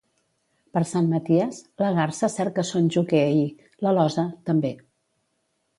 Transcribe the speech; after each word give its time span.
Per 0.77 0.81
Sant 0.91 1.09
Maties, 1.11 1.59
la 1.83 1.91
garsa 1.99 2.31
cerca 2.39 2.67
son 2.71 2.91
joquer 2.97 3.23
i, 3.45 3.47
l'alosa, 3.85 4.27
també. 4.51 4.75